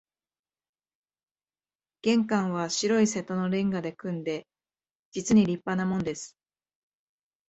[2.01, 4.47] 玄関は白い瀬戸の煉瓦で組んで、
[5.11, 6.35] 実に立派なもんです